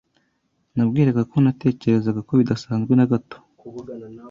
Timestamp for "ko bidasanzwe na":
2.27-3.05